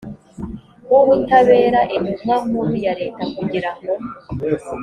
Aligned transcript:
w 0.91 0.93
ubutabera 1.01 1.81
intumwa 1.95 2.35
nkuru 2.45 2.73
ya 2.85 2.93
leta 3.01 3.23
kugira 3.35 3.69
ngo 3.77 3.93